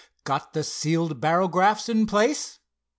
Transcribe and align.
"Got 0.23 0.53
the 0.53 0.63
sealed 0.63 1.21
barographs 1.21 1.87
in 1.87 2.07
place? 2.07 2.57